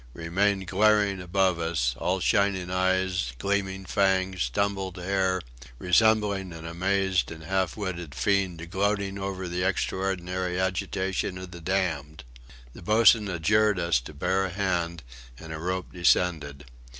remained 0.15 0.65
glaring 0.67 1.21
above 1.21 1.59
us 1.59 1.93
all 1.99 2.19
shining 2.19 2.71
eyes, 2.71 3.33
gleaming 3.37 3.85
fangs, 3.85 4.49
tumbled 4.49 4.97
hair; 4.97 5.39
resembling 5.77 6.51
an 6.51 6.65
amazed 6.65 7.29
and 7.29 7.43
half 7.43 7.77
witted 7.77 8.15
fiend 8.15 8.67
gloating 8.71 9.19
over 9.19 9.47
the 9.47 9.61
extraordinary 9.61 10.59
agitation 10.59 11.37
of 11.37 11.51
the 11.51 11.61
damned. 11.61 12.23
The 12.73 12.81
boatswain 12.81 13.27
adjured 13.29 13.77
us 13.77 13.99
to 13.99 14.13
"bear 14.15 14.45
a 14.45 14.49
hand," 14.49 15.03
and 15.37 15.53
a 15.53 15.59
rope 15.59 15.93
descended. 15.93 16.65